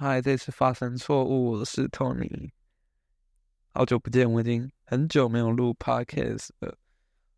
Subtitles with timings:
[0.00, 2.52] 嗨，这次发生错误，我是 Tony。
[3.70, 6.78] 好久不见，我已经很久没有录 Podcast 了。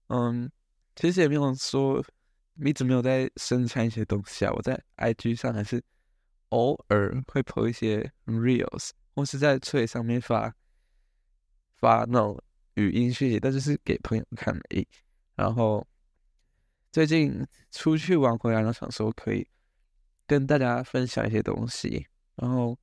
[0.09, 0.53] 嗯，
[0.95, 2.05] 其实也没有说
[2.63, 4.53] 一直没有在生产一些东西啊。
[4.53, 5.83] 我在 IG 上还是
[6.51, 10.55] 偶尔会 po 一些 Reels，或是在翠上面发
[11.79, 12.39] 发那种
[12.75, 14.87] 语音讯息，但就是给朋友看而已。
[15.35, 15.87] 然后
[16.93, 19.49] 最近出去玩回来，然后想说可以
[20.27, 22.07] 跟大家分享一些东西。
[22.41, 22.75] 然后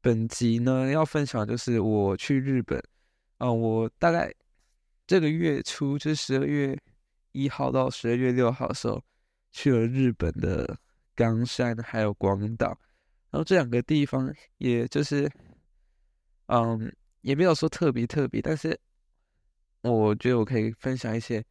[0.00, 2.82] 本集呢要分享就是我去日本
[3.38, 4.34] 啊，我大概
[5.06, 6.76] 这个月初就是十二月
[7.30, 9.00] 一号到十二月六号的时候
[9.52, 10.76] 去了日本的
[11.14, 12.66] 冈山还有广岛，
[13.30, 15.30] 然后这两个地方也就是
[16.46, 18.76] 嗯也没有说特别特别，但是
[19.82, 21.44] 我觉得我可以分享一些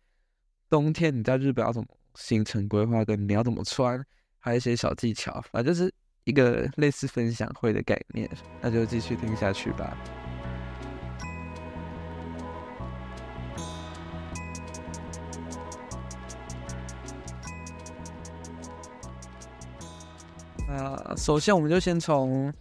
[0.70, 4.06] 冬天你在日本要怎么行程规划，跟你要怎么穿，
[4.40, 5.94] 还有一些小技巧，反正就是。
[6.26, 8.30] 一个类似分享会的概念，
[8.60, 9.96] 那就继续听下去吧。
[20.68, 22.52] 啊，首先我们就先从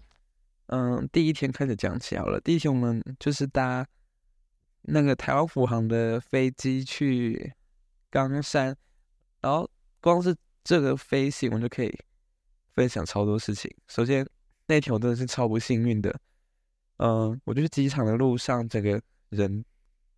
[0.66, 2.38] 嗯第一天开始讲起好了。
[2.40, 3.86] 第一天我们就是搭
[4.82, 7.54] 那个台湾虎航的飞机去
[8.10, 8.76] 冈山，
[9.40, 9.68] 然后
[10.02, 11.98] 光是这个飞行，我们就可以。
[12.74, 13.70] 分享超多事情。
[13.88, 14.26] 首先，
[14.66, 16.14] 那天我真的是超不幸运的。
[16.98, 19.00] 嗯，我就是机场的路上，整个
[19.30, 19.64] 人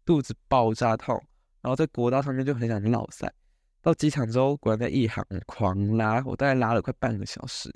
[0.05, 1.15] 肚子爆炸痛，
[1.61, 3.33] 然后在国道上面就很想落塞。
[3.81, 7.73] 到机场之后，果然在一行狂拉，我大概拉了快半个小时。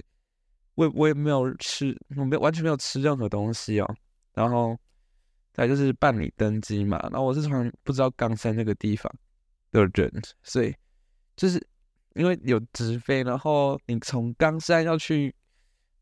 [0.74, 3.96] 我也我也没有吃，我没完全没有吃任何东西哦。
[4.34, 4.76] 然后
[5.52, 6.98] 再就是办理登机嘛。
[7.04, 9.12] 然后我是从不知道冈山那个地方
[9.72, 10.10] 的人，
[10.42, 10.74] 所以
[11.36, 11.64] 就是。
[12.14, 15.32] 因为有直飞，然后你从冈山要去，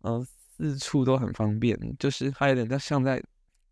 [0.00, 1.78] 嗯，四处都很方便。
[1.98, 3.22] 就是还有点像在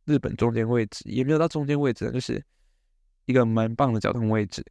[0.05, 2.45] 日本中间位置，也没有到中间位置，就是
[3.25, 4.62] 一个蛮棒的交通位置。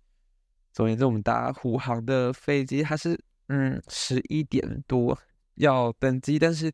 [0.73, 5.17] 总而言之，我们搭虎航的飞机，它是嗯十一点多
[5.55, 6.71] 要登机，但是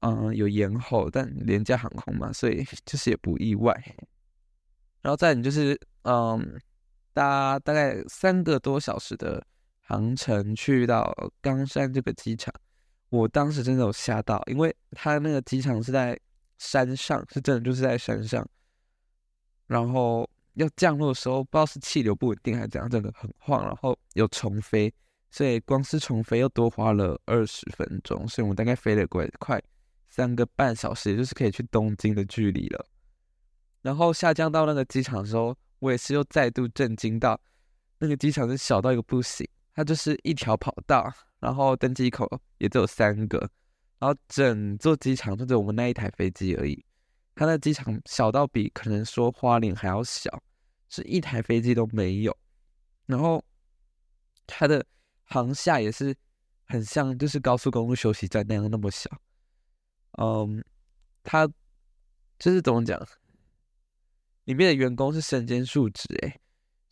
[0.00, 3.72] 嗯有延后，但廉价航空嘛，所以就是也不意外。
[5.02, 6.58] 然后再你就是嗯
[7.12, 9.46] 搭大概三个多小时的。
[9.92, 12.50] 航程去到冈山这个机场，
[13.10, 16.18] 我当时真的有吓到，因为他那个机场是在
[16.56, 18.48] 山上，是真的就是在山上。
[19.66, 23.62] 然后要降落的时候，不知道是气流不稳定还是怎样，真的很晃。
[23.66, 24.90] 然后有重飞，
[25.30, 29.62] 所以光是重飞又多花了二十分钟，所以我们大概飞了快快
[30.08, 32.86] 三个半小时，也就是可以去东京的距离了。
[33.82, 37.38] 然后下降到那个机场的时候，我也是又再度震惊到，
[37.98, 39.46] 那个机场是小到一个不行。
[39.74, 42.28] 它就是一条跑道，然后登机口
[42.58, 43.38] 也只有三个，
[43.98, 46.84] 然后整座机场就只有我们那一台飞机而已。
[47.34, 50.42] 它那机场小到比可能说花莲还要小，
[50.90, 52.36] 是一台飞机都没有。
[53.06, 53.42] 然后
[54.46, 54.84] 它的
[55.22, 56.14] 航厦也是
[56.64, 59.10] 很像，就是高速公路休息站那样那么小。
[60.18, 60.62] 嗯，
[61.22, 61.46] 它
[62.38, 63.00] 就是怎么讲，
[64.44, 66.41] 里面的员工是身兼数职诶。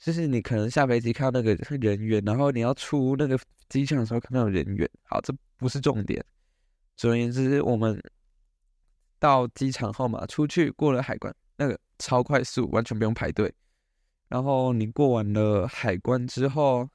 [0.01, 3.39] 就是你可能下飞机看到那个人员，然后你要出那个
[3.69, 4.91] 机场的时候看到人员。
[5.05, 6.25] 好，这不是重点。
[6.97, 8.03] 总而言之，我们
[9.19, 13.53] 到机场后嘛，出去过了海关，那个超快速，完全不用排队。
[14.29, 16.89] 然后你过完了海关之后，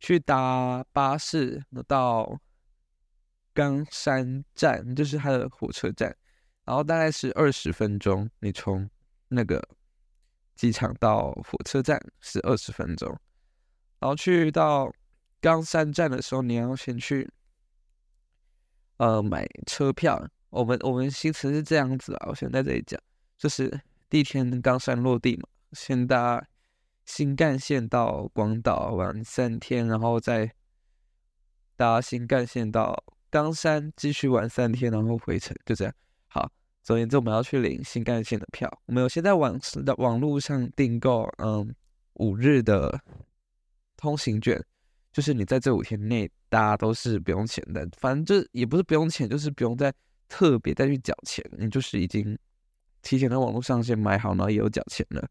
[0.00, 2.36] 去搭巴士到
[3.54, 6.16] 冈山站，就是它的火车站。
[6.64, 8.90] 然后大概是二十分钟，你从
[9.28, 9.62] 那个。
[10.56, 13.08] 机场到火车站是二十分钟，
[14.00, 14.90] 然后去到
[15.40, 17.30] 冈山站的时候，你要先去
[18.96, 20.26] 呃买车票。
[20.48, 22.98] 我们我们行程是这样子啊，我先在这里讲，
[23.36, 26.42] 就是第一天冈山落地嘛，先搭
[27.04, 30.50] 新干线到广岛玩三天，然后再
[31.76, 35.92] 搭新干线到冈山继续玩三天，然后回程，就这样。
[36.86, 38.70] 总而言之，我们要去领新干线的票。
[38.86, 41.74] 我们有先在网的网络上订购，嗯，
[42.12, 42.96] 五日的
[43.96, 44.64] 通行券，
[45.12, 47.84] 就是你在这五天内大家都是不用钱的。
[47.98, 49.92] 反正就也不是不用钱，就是不用再
[50.28, 52.38] 特别再去缴钱，你就是已经
[53.02, 55.28] 提前在网络上先买好，然后也有缴钱了。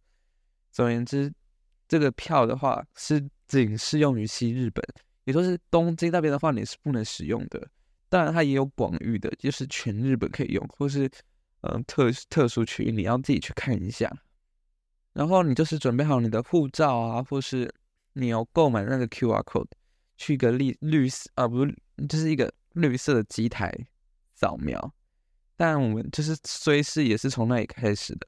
[0.74, 1.34] 总而言之，
[1.88, 4.84] 这个票的话是仅适用于西日本，
[5.24, 7.66] 也就是东京那边的话你是不能使用的。
[8.10, 11.10] 当然，它也有广域的，就是全日本可以用，或是。
[11.66, 14.12] 嗯，特特殊区域你要自己去看一下，
[15.14, 17.74] 然后你就是准备好你的护照啊，或是
[18.14, 19.68] 你要购买那个 QR code，
[20.18, 21.76] 去一个绿绿色啊，不是，
[22.08, 23.74] 就是一个绿色的机台
[24.34, 24.94] 扫描。
[25.58, 28.28] 但我们就是虽是也是从那里开始的，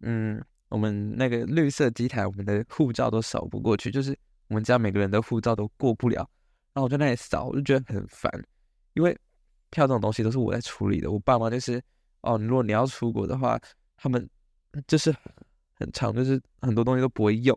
[0.00, 4.16] 嗯，我们那个绿色机台，我们的护照都扫不过去，就是
[4.48, 6.28] 我们家每个人的护照都过不了。
[6.74, 8.30] 然后我在那里扫，我就觉得很烦，
[8.92, 9.18] 因为
[9.70, 11.10] 票这种东西都是我在处理的。
[11.10, 11.82] 我爸妈就是，
[12.22, 13.60] 哦，如果你要出国的话，
[13.96, 14.28] 他们
[14.86, 15.14] 就是
[15.74, 17.56] 很长，就是很多东西都不会用，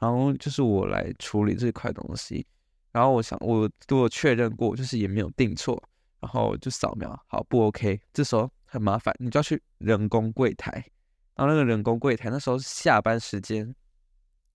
[0.00, 2.46] 然后就是我来处理这块东西。
[2.92, 5.82] 然后我想，我都有确认过，就是也没有订错。
[6.18, 8.00] 然后就扫描，好不 OK？
[8.12, 10.72] 这时候很麻烦，你就要去人工柜台。
[11.34, 13.72] 然后那个人工柜台那时候下班时间，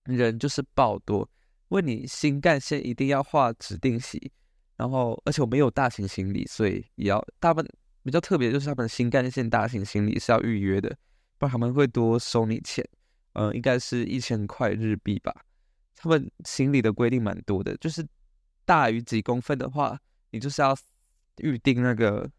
[0.04, 1.30] 人就是爆多，
[1.70, 4.32] 问你新干线一定要画指定席。
[4.76, 7.72] 然后而且我没有大型行李，所以也要大部分
[8.04, 10.90] 比较特别就是他们新干线大型行李是要预约的，
[11.38, 12.88] 不然他们会多收你钱。
[13.34, 15.34] 嗯，应该是一千块日币吧。
[15.96, 18.06] 他们行李的规定蛮多的，就是
[18.66, 20.00] 大于几公分的话，
[20.32, 20.78] 你就是要。
[21.38, 22.30] 预定那个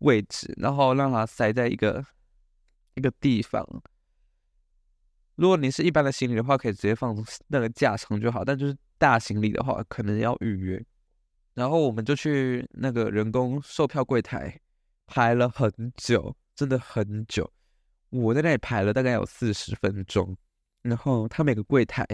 [0.00, 2.04] 位置，然后让它塞在一个
[2.94, 3.66] 一个地方。
[5.34, 7.16] 如果你是一般的行李的话，可以直接放
[7.48, 8.44] 那个架上就好。
[8.44, 10.84] 但就是大行李的话，可能要预约。
[11.58, 14.56] 然后我们就去那个人工售票柜台
[15.08, 17.50] 排了很久，真的很久。
[18.10, 20.36] 我在那里排了大概有四十分钟。
[20.82, 22.06] 然后他每个柜台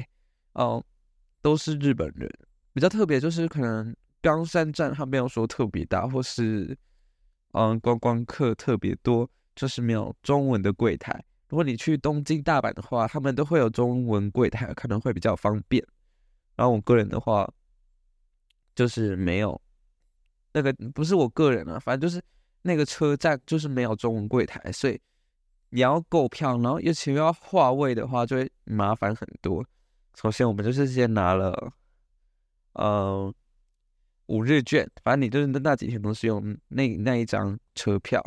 [0.55, 0.83] 哦
[1.43, 2.27] 都是日本人，
[2.73, 3.95] 比较特别就是可能。
[4.23, 6.75] 冈山站它没有说特别大，或是
[7.53, 11.23] 嗯观光客特别多，就是没有中文的柜台。
[11.51, 15.87] 如果你去东京、大阪的话，他们都会有中文柜台，可能会比较方便。
[16.57, 17.47] 然后我个人的话，
[18.75, 19.61] 就是没有
[20.53, 22.23] 那个，不是我个人啊，反正就是
[22.63, 25.01] 那个车站就是没有中文柜台，所以
[25.71, 29.65] 你要购票，然后又其要划位的话，就会麻烦很多。
[30.15, 31.73] 首先，我们就是先拿了，
[32.75, 33.35] 嗯。
[34.29, 38.25] 五日券，反正你就是那那几天都是用那那一张车票，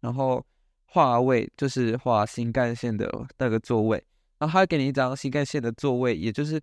[0.00, 0.42] 然后
[0.86, 4.02] 划位就是划新干线的那个座位，
[4.38, 6.58] 然后他会给你一张新干线的座位，也就是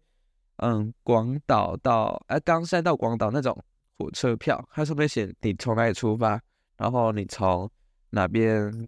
[0.62, 3.56] 嗯广岛到哎冈山到广岛那种
[3.98, 6.42] 火车票，它上面写你从哪里出发，
[6.78, 7.70] 然后你从
[8.10, 8.88] 哪边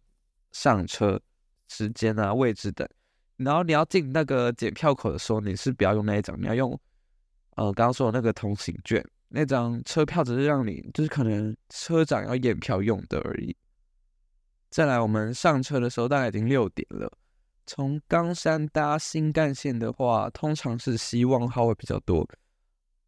[0.51, 1.19] 上车，
[1.67, 2.87] 时间啊位置等，
[3.37, 6.79] 然后你要进那个检票口的时候，你是不要用那一张，你要用
[7.55, 9.03] 呃刚刚说的那个通行券。
[9.35, 13.55] 那张车票只是让你，就是可能车长要验票用的而已。
[14.69, 17.11] 再来，我们上车的时候大概已经六点了。
[17.65, 22.27] 从冈山搭新干线的话，通常是希望号会比较多。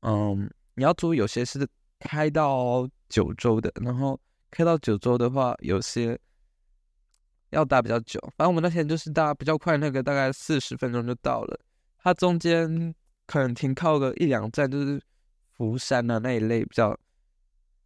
[0.02, 1.68] 嗯，你要注意，有些是
[2.00, 4.20] 开到九州的，然后
[4.52, 6.20] 开到九州的话，有些
[7.50, 8.20] 要搭比较久。
[8.38, 11.60] 反正我们那天就是搭比较快，那个大概四十分钟就到了。
[11.98, 12.94] 它中间
[13.26, 15.02] 可能停靠个一两站，就是。
[15.58, 16.94] 福山啊那一类比较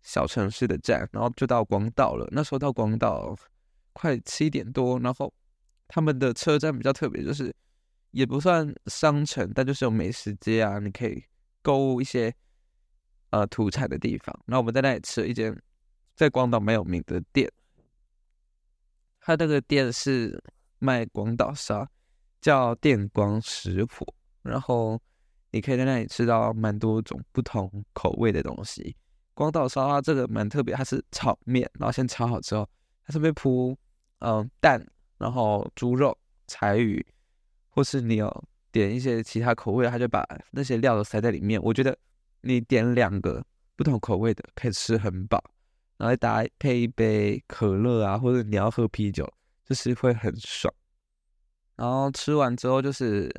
[0.02, 2.28] 小城市的站，然后就到广岛了。
[2.32, 3.38] 那时候到广岛
[3.94, 5.32] 快七点多，然后
[5.90, 7.54] 他们的车站比较特别，就是
[8.12, 11.22] 也不算商城，但就是有美食街啊，你可以
[11.62, 12.34] 购物一些
[13.32, 14.34] 呃土产的地方。
[14.46, 15.62] 然后我们在那里吃了一间
[16.16, 17.52] 在广岛蛮有名的店，
[19.20, 20.42] 他那个店是
[20.78, 21.86] 卖广岛烧，
[22.40, 24.06] 叫电光食谱，
[24.44, 24.98] 然后。
[25.52, 28.96] 你可以在那里吃到蛮多种不同口味的东西。
[29.34, 32.70] 广岛烧它这个蛮特别，它是炒面，然后先炒好之后，
[33.04, 33.76] 它上面铺
[34.20, 34.80] 嗯蛋，
[35.20, 37.06] 然后猪肉、柴鱼，
[37.70, 41.62] 或是你有点一些其他口味，他就把那些料都塞在里面。
[41.62, 41.96] 我觉得
[42.42, 43.46] 你点两个
[43.76, 45.40] 不同口味的，可以吃很饱，
[45.98, 49.32] 然后搭配一杯可乐啊，或者你要喝啤酒，
[49.64, 50.74] 就是会很爽。
[51.76, 53.32] 然后吃完之后就是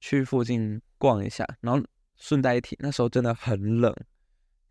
[0.00, 0.80] 去附近。
[0.96, 3.94] 逛一下，然后顺带一提，那时候真的很冷，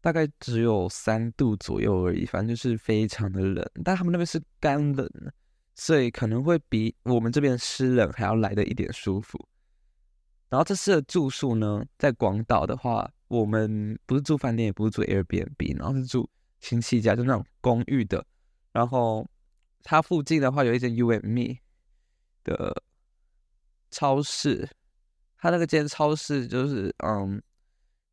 [0.02, 3.64] 大概只有三度左右而已，反正就是非常的冷。
[3.84, 5.08] 但他们那边是干冷，
[5.76, 9.48] 所以可能会比我们这边湿冷还要来的一点舒服。
[10.50, 18.24] 然后这次的住宿呢，在广岛的话，我们不是住饭店，也不是住 Airbnb，然后是住亲戚家，就那种公寓的。
[18.72, 19.28] 然后
[19.82, 21.58] 它附近的话，有一间 UME
[22.44, 22.84] 的
[23.90, 24.70] 超市。
[25.38, 27.42] 它那个间超市就是，嗯，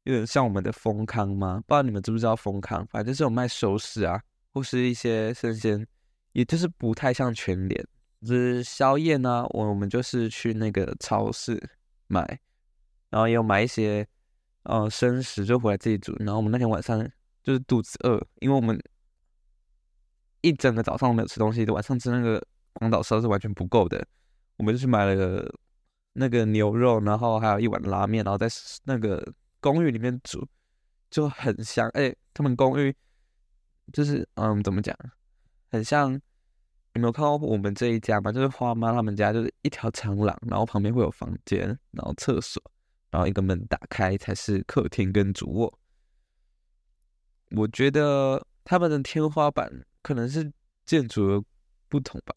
[0.05, 1.63] 有点像我们的丰康吗？
[1.67, 2.85] 不知道你们知不知道丰康？
[2.87, 4.21] 反正就是有卖熟食啊，
[4.53, 5.87] 或是一些生鲜，
[6.33, 7.87] 也就是不太像全联。
[8.23, 11.61] 就是宵夜呢，我我们就是去那个超市
[12.07, 12.21] 买，
[13.09, 14.07] 然后也有买一些，
[14.65, 16.15] 呃，生食就回来自己煮。
[16.19, 16.99] 然后我们那天晚上
[17.43, 18.79] 就是肚子饿，因为我们
[20.41, 24.07] 一整个早上没有吃东西，晚上吃那个广岛烧是完全不够的，
[24.57, 25.55] 我们就去买了个。
[26.13, 28.49] 那个牛肉，然后还有一碗拉面，然后在
[28.83, 30.45] 那个公寓里面煮，
[31.09, 31.89] 就很香。
[31.91, 32.95] 哎，他们公寓
[33.93, 34.95] 就是嗯，怎么讲？
[35.71, 36.13] 很像，
[36.95, 38.33] 有没有看到我们这一家嘛？
[38.33, 42.61] 就是花妈他们家，就是一条长廊，然后旁边会有房间，然后厕所，
[43.11, 45.79] 然后一个门打开才是客厅跟主卧。
[47.53, 49.71] 我觉得他们的天花板
[50.03, 50.53] 可能是
[50.85, 51.47] 建筑的
[51.89, 52.35] 不同吧，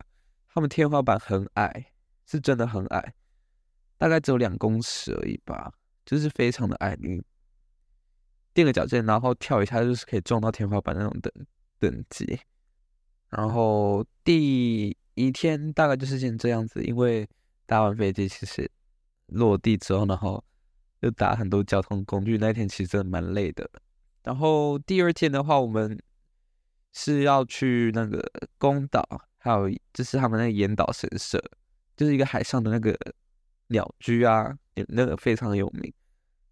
[0.54, 1.92] 他们天花板很矮，
[2.25, 3.13] 是真的很矮，
[3.98, 5.74] 大概只有两公尺而已吧，
[6.06, 6.96] 就是非常的矮。
[7.02, 7.24] 你
[8.54, 11.32] 垫个脚尖，然后跳一下，就是可以撞到天花板那种等
[11.80, 12.40] 等级。
[13.36, 17.28] 然后第一天大概就是先这样子，因为
[17.66, 18.70] 搭完飞机其实
[19.28, 20.44] 落地之后，然后
[21.00, 23.70] 又打很多交通工具，那一天其实真的蛮累的。
[24.24, 26.00] 然后第二天的话，我们
[26.92, 28.24] 是要去那个
[28.58, 29.04] 宫岛，
[29.38, 31.44] 还有就是他们那个岩岛神社，
[31.98, 32.98] 就是一个海上的那个
[33.68, 34.56] 鸟居啊，
[34.90, 35.92] 那个非常有名。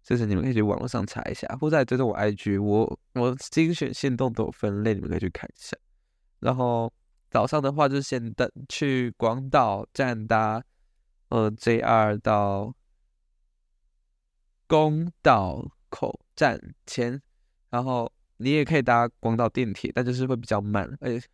[0.02, 5.76] 就是你们可以去网络上查一下，或者追踪我 IG，我我精选线动都有分类，你们可以去看一下。
[6.42, 6.92] 然后
[7.30, 10.62] 早上的话，就先等去广岛站搭
[11.30, 12.74] 呃 JR 到
[14.66, 17.22] 宫岛口站前。
[17.70, 21.26] 然后你也可以搭广岛电铁，但就是会比较慢，而且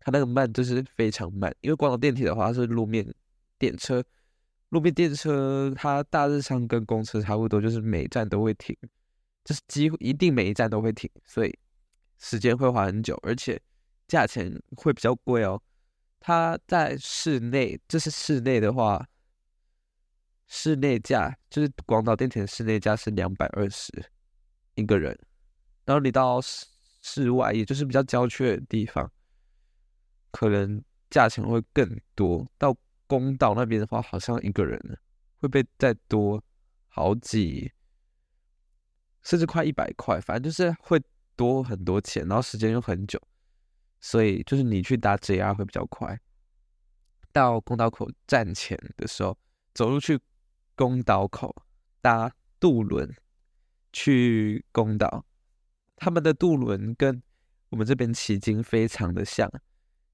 [0.00, 3.14] 它那个慢就是非常慢，因为广岛电铁的话是路面
[3.60, 4.02] 电车，
[4.70, 8.76] 路面电车它大致上跟公车差不多，就是每站都会停，
[9.44, 11.56] 就是几乎一定每一站都会停，所以
[12.18, 13.60] 时间会花很久，而且
[14.08, 15.62] 价钱会比较贵哦。
[16.18, 19.06] 它在室内，就是室内的话，
[20.48, 23.92] 室内价就是广岛电铁室内价是两百二十
[24.74, 25.16] 一个人。
[25.84, 26.66] 然后你到室
[27.02, 29.10] 室外，也就是比较郊区的地方，
[30.32, 32.50] 可能价钱会更多。
[32.58, 34.98] 到公岛那边的话，好像一个人
[35.40, 36.42] 会被再多
[36.88, 37.72] 好几，
[39.22, 41.00] 甚至快一百块，反正就是会
[41.36, 43.22] 多很多钱，然后时间又很久。
[44.00, 46.18] 所以就是你去搭 JR 会比较快。
[47.32, 49.36] 到公岛口站前的时候，
[49.74, 50.18] 走路去
[50.74, 51.54] 公岛口
[52.00, 53.14] 搭渡轮
[53.92, 55.24] 去公岛。
[55.96, 57.22] 他们的渡轮跟
[57.70, 59.50] 我们这边骑经非常的像，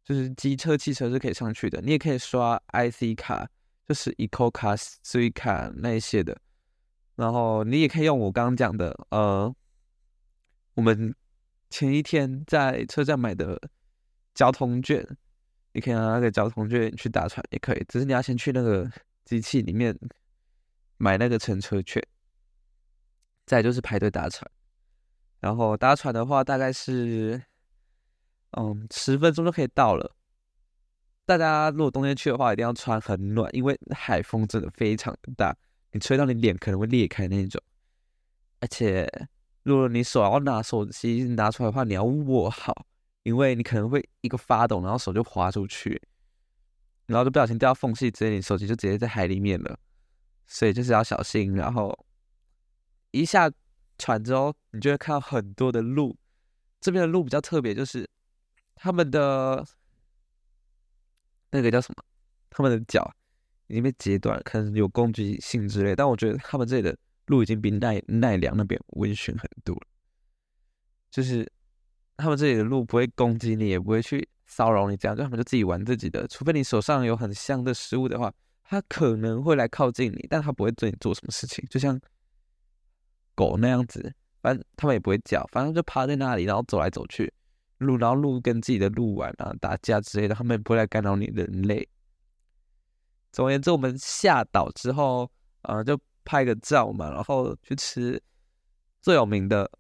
[0.04, 3.48] 就是机车、汽车是可以上去的，你也可以刷 IC 卡，
[3.86, 6.38] 就是 Eco 卡、Sui 卡那一些的，
[7.16, 9.54] 然后你也可以用我刚刚讲的，呃，
[10.74, 11.14] 我们
[11.74, 13.60] 前一天在车站买的
[14.32, 15.04] 交通券，
[15.72, 18.88] 你可以拿那个交通券去搭船，也可以，只是你要先去那个
[19.24, 19.92] 机器里面
[20.98, 22.00] 买那个乘车券，
[23.44, 24.48] 再就是排队搭船。
[25.40, 27.42] 然后搭船的话，大概是，
[28.52, 30.14] 嗯，十分钟就可以到了。
[31.26, 35.52] 大家如果冬天去的话，一定要穿很暖，因为海风真的非常大，
[35.90, 37.60] 你吹到你脸可能会裂开那种。
[38.60, 39.10] 而且，
[39.64, 42.86] 如果你手要拿手机拿出来的话，你要握好，
[43.24, 46.00] 因为你可能会一个发抖，然后手就滑出去，
[47.06, 49.76] 然后就不小心掉到缝隙，直接你手机就直接在海里面了。
[50.46, 52.06] 所以就是要小心，然后
[53.10, 53.50] 一下。
[53.96, 56.18] 船之后，你就会看到很多的鹿。
[56.80, 58.10] 这边的鹿比较特别，就是
[58.74, 59.64] 他们的
[61.52, 62.02] 那个叫什么？
[62.50, 63.08] 他们的脚
[63.68, 65.94] 已经被截断，可能有攻击性之类。
[65.94, 69.86] 但我觉得他们这里的鹿已经比奈奈良那边温驯很多了。
[71.10, 71.50] 就是
[72.16, 76.26] 他们这里的鹿不会攻击你，也不会去骚扰你，这样就他们就自己玩自己的。
[76.28, 81.64] 除非你手上有很香的食物的话，它可能会来靠近你，但它不会对你做什么事情。
[81.70, 82.00] 就像。
[83.36, 87.34] 狗那样子，反正他们也不会叫，反正就趴在那里，然后走来走去，
[87.78, 91.88] 鹿，然后鹿跟自己的鹿玩啊，打架之类的，他们也不会来干扰你人类。
[93.32, 95.28] 总而言之，我们下岛之后，
[95.62, 98.22] 呃，就拍个照嘛，然后去吃
[99.00, 99.70] 最有名的，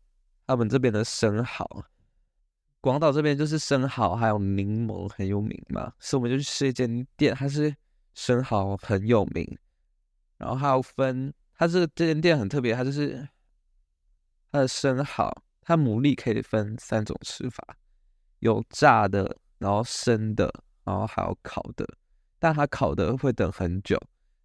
[0.46, 1.84] 他们这边的生蚝。
[2.80, 7.74] 广岛这边就是生蚝还有柠檬很有名嘛，所以我们就去吃一间店，它是
[8.14, 9.58] 生蚝很有名，
[10.36, 13.28] 然后还有分，它这这间店很特别，它就是。
[14.52, 17.76] 它的生蚝，它牡蛎可以分三种吃法，
[18.38, 20.48] 有炸的，然后生的，
[20.84, 21.84] 然后还有烤的。
[22.38, 24.00] 但它烤的会等很久，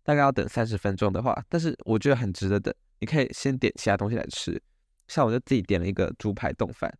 [0.10, 2.74] 大概要等三十分钟的话，但是我觉得很值得等。
[2.98, 4.60] 你可以先点其他东西来吃，
[5.08, 6.92] 像我就自己点了一个猪排冻饭。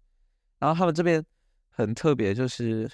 [0.60, 1.26] 然后他们这边
[1.72, 2.88] 很特别，就是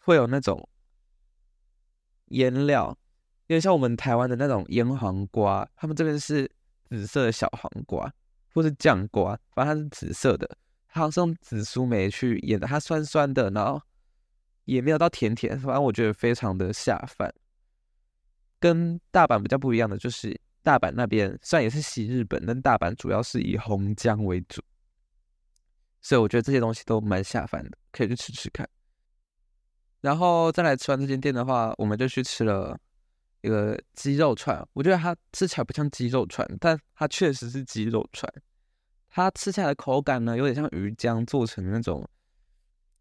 [0.00, 0.68] 会有那种
[2.26, 2.94] 腌料，
[3.46, 6.46] 因为像我们台湾的那种腌黄瓜，他们这边是
[6.90, 8.12] 紫色的小黄瓜。
[8.52, 10.58] 或是酱瓜，反正它是紫色的，
[10.88, 13.80] 它好像用紫苏梅去腌的，它酸酸的，然后
[14.66, 17.32] 也没有到甜甜，反正我觉得非常的下饭。
[18.60, 24.62] 跟大阪比较不一样的就是，大阪那边虽然也是西日本，但大阪主要是以红姜为主，
[26.00, 28.68] 所以我觉得这些东西都蛮下饭的，可以去吃吃看。
[30.00, 32.78] 然后再来吃完这间店的话，我们就去吃了
[33.40, 34.64] 一个鸡肉串。
[34.72, 38.32] 我觉得它吃起来不像鸡肉串，但它确实是鸡肉串。
[39.08, 42.08] 它吃起来的口感呢，有点像鱼浆做成那种，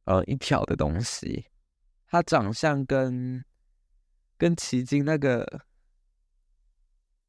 [0.05, 1.45] 呃，一条的东西。
[2.07, 3.43] 它长相跟
[4.37, 5.61] 跟奇经那个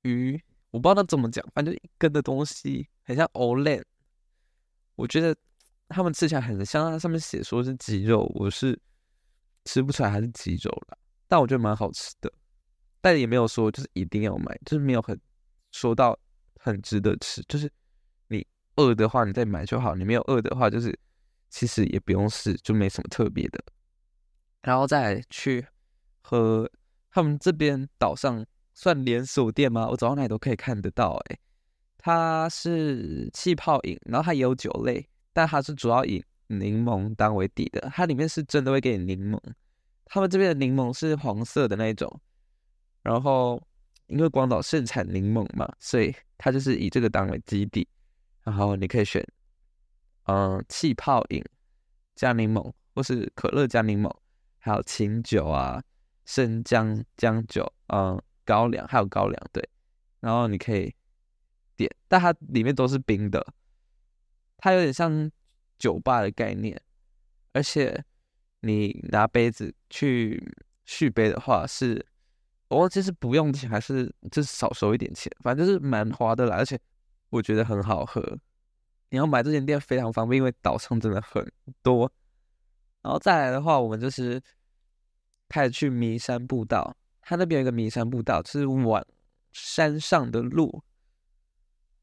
[0.03, 3.83] 鱼，我不知道它怎么讲，反正一根的东西很像 Olen。
[4.95, 5.37] 我觉得
[5.89, 8.81] 它们吃起来很像，它上面写说是鸡肉，我是。
[9.65, 10.97] 吃不出来它是鸡肉了，
[11.27, 12.33] 但我觉得蛮好吃的，
[13.03, 15.21] 但也没有说就是一定要买，就是没有很
[15.73, 16.19] 说到
[16.59, 17.71] 很值得吃，就是
[18.29, 18.47] 你
[18.77, 20.99] 饿的话你再买就好，你没有饿的话就是
[21.51, 23.63] 其实也不用试，就没什么特别的。
[24.63, 25.67] 然后再去
[26.23, 26.71] 喝
[27.19, 29.89] 他们这边岛上算连锁店吗？
[29.89, 31.39] 我走到哪里都可以看得到，诶，
[31.97, 36.25] 它是气泡饮，然后它也有酒类，但它是主要以。
[36.51, 39.39] 柠檬当为底的，它里面是真的会给你柠檬。
[40.07, 42.09] 他们这边的柠檬是黄色的那种，
[43.03, 43.63] 然后
[44.07, 47.87] 因为广岛盛产柠檬嘛，所以它就是以这个当为基底。
[48.45, 49.23] 然后你可以选，
[50.25, 51.45] 嗯，气泡饮
[52.15, 54.11] 加柠檬，或是可乐加柠檬，
[54.57, 55.83] 还有清酒啊、
[56.29, 59.67] 生姜姜酒，嗯，高粱还有高粱，对。
[60.21, 60.95] 然后你可以
[61.77, 63.45] 点，但它里面都是冰的，
[64.59, 65.31] 它有点像。
[65.81, 66.83] 酒吧的概念，
[67.53, 68.05] 而且
[68.63, 70.43] 你拿杯子去
[70.85, 72.05] 续杯的话，是
[72.67, 76.77] 我忘记是不用钱还是就是少收一点钱，反正就是蛮划得来，而且
[77.31, 78.21] 我觉得很好喝。
[79.11, 81.49] 你要买这间店非常方便，因为岛上真的很
[81.81, 82.11] 多。
[83.03, 84.43] 然后再来的话，我们就是
[85.49, 89.05] 开始去弥山步道，它那边有一个弥山步道，是往
[89.53, 90.83] 山上的路，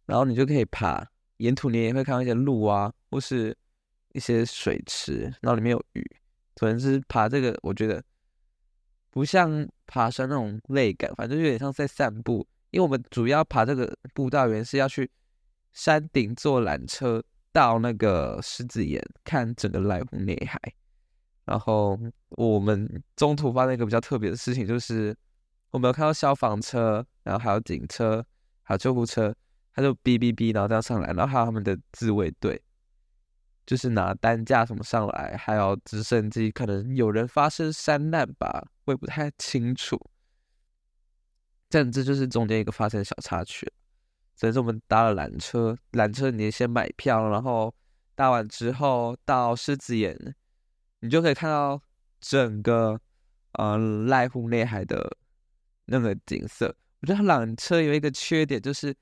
[0.05, 3.55] 然后你就可以爬，沿途你也会看到一些鹿啊，或是。
[4.13, 6.01] 一些水池，然后里面有鱼，
[6.55, 8.01] 可能是爬这个，我觉得
[9.09, 12.47] 不像爬山那种累感，反正有点像在散步。
[12.71, 15.11] 因为我们主要爬这个步道，原是要去
[15.73, 20.57] 山顶坐缆车到那个狮子岩看整个濑户内海。
[21.45, 21.97] 然后
[22.29, 25.15] 我们中途发生一个比较特别的事情，就是
[25.71, 28.25] 我们有看到消防车，然后还有警车，
[28.63, 29.33] 还有救护车，
[29.73, 32.61] 他就哔哔哔，然后这样上来，然后还有他们的自卫队。
[33.65, 39.99] 就是拿担架什么上来，还有直升机，可能有人发生山难吧，我也不太清楚。
[41.67, 43.67] 但这就是中间一个发生小插曲。
[44.35, 47.73] 所以说我们搭了缆车，缆车你先买票，然后
[48.13, 50.15] 搭完之后到狮子岩，
[51.05, 51.81] 你就可以看到
[52.19, 52.99] 整个
[53.53, 55.15] 呃濑户内海的
[55.85, 56.75] 那个景色。
[57.01, 58.95] 我觉得缆车有一个缺点，就是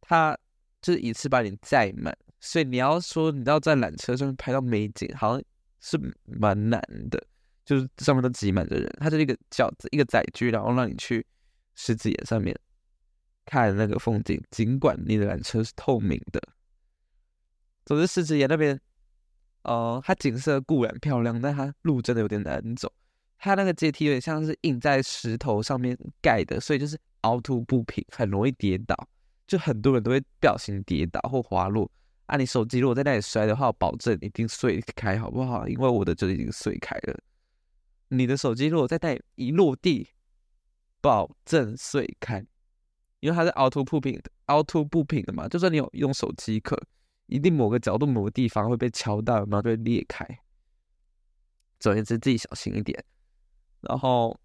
[0.00, 0.38] 它
[0.80, 2.16] 就是一次把你载满。
[2.38, 5.42] 所以你要说你要在缆车上面拍到美景，好像
[5.80, 7.20] 是蛮难的，
[7.64, 8.88] 就是上面都挤满着人。
[9.00, 11.26] 它是一个轿子，一个载具，然后让你去
[11.74, 12.56] 狮子岩上面
[13.44, 14.40] 看那个风景。
[14.52, 16.40] 尽管你的缆车是透明的，
[17.84, 18.80] 总之狮子岩那边，
[19.66, 22.90] 呃，它景色固然漂亮，但它路真的有点难走。
[23.36, 28.96] 它那个阶梯有点像是印在石头上面盖的，所以就是凹凸不平，很容易跌倒。
[29.46, 31.90] 就很多人都会不小心跌倒或滑落。
[32.26, 35.68] 啊，你手机如果在那里摔的话，我保证一定碎开，好不好？
[35.68, 37.18] 因为我的就已经碎开了。
[38.08, 40.08] 你的手机如果在那里一落地，
[41.00, 42.44] 保证碎开，
[43.20, 45.46] 因为它是凹凸不平的，凹凸不平的嘛。
[45.48, 46.80] 就算你有用手机壳，
[47.26, 50.26] 一定某个角度、某个地方会被敲到，然后就会裂开。
[51.78, 53.04] 总而言之，自己小心一点。
[53.80, 54.38] 然后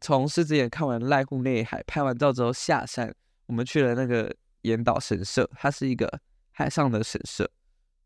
[0.00, 3.14] 从狮子岩看完濑户内海，拍完照之后下山，
[3.46, 6.20] 我们去了那个岩岛神社，它是一个。
[6.54, 7.48] 海上的神社，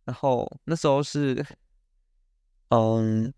[0.05, 1.45] 然后那时候是，
[2.69, 3.35] 嗯，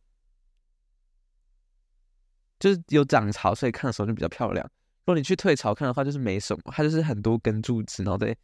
[2.61, 4.63] 就是有涨潮，所以看的时候就比较漂亮。
[5.07, 8.37] 如果你去退潮看的话，就是没什么，它就是很多根柱子，然后在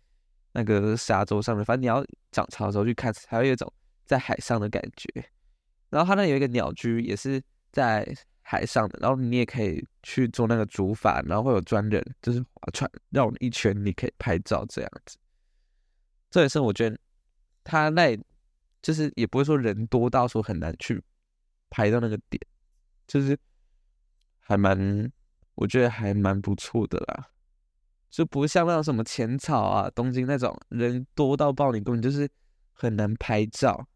[0.55, 1.65] 那个沙洲上面。
[1.65, 3.71] 反正你要涨潮的时候去看，才有一种
[4.07, 5.09] 在海上的感觉。
[5.91, 7.41] 然后它那有一个鸟居，也是
[7.71, 8.05] 在
[8.41, 15.17] 海上的，然后你也可以去做那个竹筏，然后会有专人就是划船绕一圈，你可以拍照这样子。
[16.31, 16.99] 这也是我觉得
[17.63, 18.19] 他那
[18.83, 21.01] 就是也不会说人多到说很难去
[21.71, 22.41] 拍到那个点，
[23.07, 23.39] 就是
[24.41, 25.11] 还蛮
[25.55, 27.29] 我觉得还蛮不错的啦，
[28.15, 32.31] 就不像那种什么浅草啊、东京那种人多到爆，你根本就是
[32.73, 33.89] 很难拍照。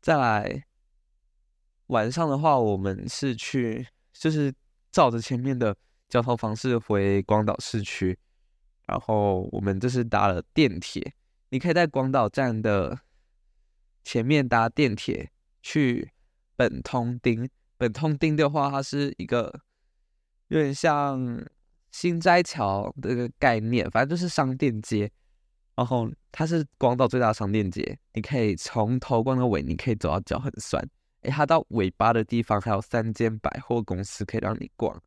[0.00, 0.64] 再来
[1.86, 4.52] 晚上的话，我们是去就是
[4.90, 5.76] 照着前面的
[6.08, 8.18] 交通方式回广岛市区。
[8.88, 11.14] 然后我们就是搭了电铁，
[11.50, 13.02] 你可以在广岛站的
[14.02, 15.30] 前面搭电铁
[15.62, 16.10] 去
[16.56, 17.48] 本通町。
[17.76, 19.60] 本通町的话，它是一个
[20.50, 21.44] 有点像
[21.90, 25.10] 新斋桥这个概念，反正就是商店街。
[25.76, 30.86] 然后它是广岛最大的商店街，你可以从头逛到尾，你可以走到脚很酸。
[31.22, 35.00] 诶，它到尾巴的地方还有三间百货公司可以让你逛，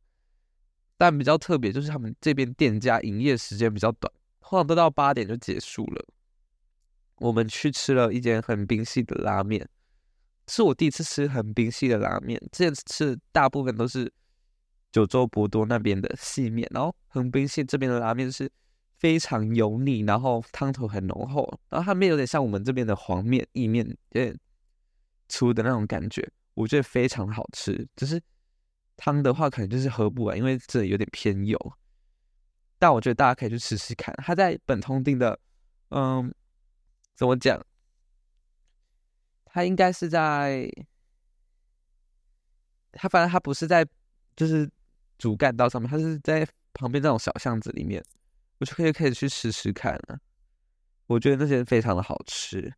[0.98, 6.06] 但比较特别就是他们这边店家营业时间比较短，通常都到八点就结束了。
[7.18, 9.68] 我们去吃了一间横滨系的拉面，
[10.48, 14.12] 是我第一次吃横滨系的拉面，之前吃大部分都是
[14.94, 18.50] 九州博多那边的细面，然后横滨系这边的拉面是
[18.98, 24.40] 非常油腻，然后汤头很浓厚，然后它面有点像我们这边的黄面、意面，有点。
[25.30, 27.88] 粗的那种感觉，我觉得非常好吃。
[27.96, 28.22] 只是
[28.98, 31.58] 汤的话，可能就是喝不完，因为这里有点偏油。
[32.78, 34.14] 但我觉得大家可以去试试看。
[34.18, 35.40] 它在本通町的，
[35.90, 36.32] 嗯，
[37.16, 37.60] 怎么讲？
[39.46, 40.70] 它应该是在，
[42.92, 43.84] 它反正它不是在，
[44.36, 44.70] 就是
[45.24, 48.04] 主干道上面，它是在旁边那种小巷子里面。
[48.58, 50.20] 我就可以可以去试试看了。
[51.08, 52.74] 我觉得那些非常的好吃。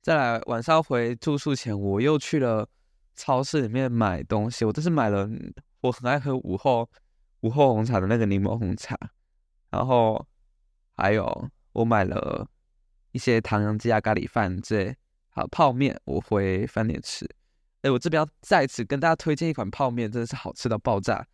[0.00, 2.66] 再来晚上回住宿前，我又去了
[3.14, 4.64] 超市里面买东西。
[4.64, 5.28] 我这是买了
[5.82, 6.88] 我很爱喝午后
[7.40, 8.98] 午后红茶的那个柠檬红茶，
[9.68, 10.26] 然后
[10.96, 12.48] 还有我买了
[13.12, 14.96] 一些唐扬鸡啊、咖喱饭之类，
[15.28, 17.28] 还有泡面，我回饭店吃。
[17.82, 21.26] 哎，我这边要再次跟大家推荐一款泡面，真的是好吃到爆炸。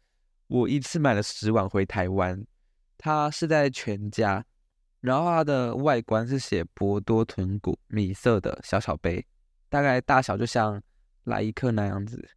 [0.52, 2.44] 我一次买了十碗回台湾，
[2.98, 4.44] 它是在全家。
[5.00, 9.26] 然后它的外观是写博多豚骨米色的小小杯，
[9.70, 10.80] 大概大小就像
[11.24, 12.28] 来一克那样子。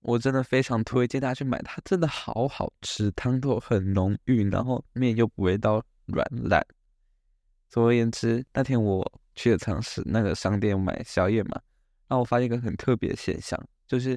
[0.00, 6.64] 我真的非常推荐大家去买，它真的好好吃，汤头很浓郁，然后面又不会到软烂。
[7.70, 11.60] 总而言之，那天我去了尝试那个商店买宵夜嘛，
[12.06, 14.16] 然后我发现一个很特别的现象，就是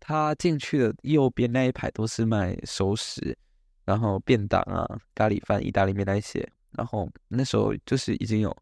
[0.00, 3.36] 他进去的右边那一排都是卖熟食，
[3.84, 4.84] 然后便当啊、
[5.14, 6.50] 咖喱饭、意大利面那些。
[6.72, 8.56] 然后那时候就是已经有，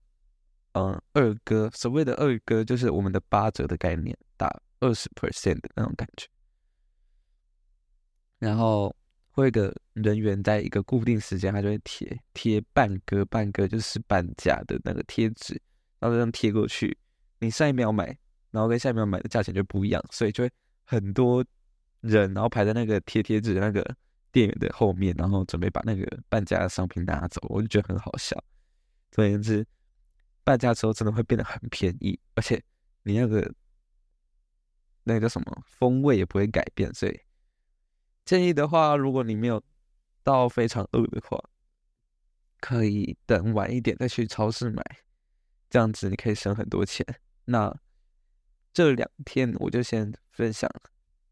[0.73, 4.49] 嗯，二哥所谓的二哥就是我们的八折的概念，打
[4.81, 6.27] 二十 percent 的那种感觉。
[8.39, 8.95] 然后
[9.31, 15.61] 会有个人员在一个固定时间，他就会贴贴半哥，半哥就是半价的那个贴纸，
[15.99, 16.97] 然后这样贴过去，
[17.41, 18.07] 你上一秒买，
[18.51, 20.51] 然后跟下一秒买的价钱就不一样，所以就会
[20.89, 21.45] 很多
[22.01, 23.97] 人，然后排在那个贴贴纸那个。
[24.31, 28.37] 店员的后面，然后准备把那个半价的商品拿走，我就觉得很好笑。
[29.11, 29.67] 总而言之，
[30.45, 32.63] 半价之后真的会变得很便宜，而且
[33.05, 33.55] 你那个
[35.05, 36.93] 那个叫什么风味也不会改变。
[36.93, 37.19] 所以
[38.27, 39.61] 建议的话，如果你没有
[40.23, 41.43] 到非常饿的话，
[42.61, 44.85] 可以等晚一点再去超市买，
[45.71, 47.05] 这样子你可以省很多钱。
[47.47, 47.75] 那
[48.75, 50.71] 这两天我就先分享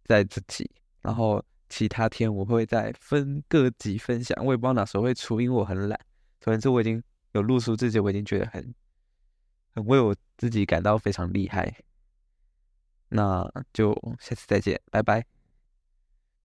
[0.05, 1.43] 在自己，然后。
[1.69, 5.99] 其他天我会再分各集分享，我也不知道哪时候会出，因为我很懒。
[6.41, 8.73] 总之，我已经有录出自己，我已经觉得很
[9.75, 11.75] 很为我自己感到非常厉害。
[13.09, 15.36] 那就下次再见，拜拜。